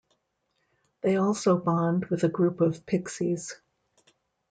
They 1.01 1.17
also 1.17 1.59
bond 1.59 2.05
with 2.07 2.23
a 2.23 2.27
group 2.27 2.59
of 2.59 2.87
pixies. 2.87 3.55